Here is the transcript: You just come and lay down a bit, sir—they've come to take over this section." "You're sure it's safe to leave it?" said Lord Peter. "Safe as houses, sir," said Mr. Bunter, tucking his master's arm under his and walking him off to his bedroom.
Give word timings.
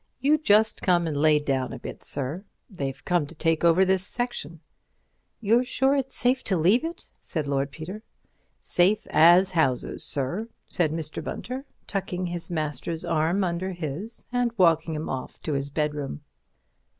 You 0.19 0.39
just 0.39 0.81
come 0.81 1.05
and 1.05 1.15
lay 1.15 1.37
down 1.37 1.71
a 1.71 1.77
bit, 1.77 2.03
sir—they've 2.03 3.05
come 3.05 3.27
to 3.27 3.35
take 3.35 3.63
over 3.63 3.85
this 3.85 4.01
section." 4.03 4.59
"You're 5.39 5.63
sure 5.63 5.93
it's 5.93 6.15
safe 6.15 6.43
to 6.45 6.57
leave 6.57 6.83
it?" 6.83 7.07
said 7.19 7.47
Lord 7.47 7.69
Peter. 7.69 8.01
"Safe 8.59 9.05
as 9.11 9.51
houses, 9.51 10.03
sir," 10.03 10.47
said 10.67 10.91
Mr. 10.91 11.23
Bunter, 11.23 11.65
tucking 11.85 12.25
his 12.25 12.49
master's 12.49 13.05
arm 13.05 13.43
under 13.43 13.73
his 13.73 14.25
and 14.31 14.51
walking 14.57 14.95
him 14.95 15.07
off 15.07 15.39
to 15.43 15.53
his 15.53 15.69
bedroom. 15.69 16.21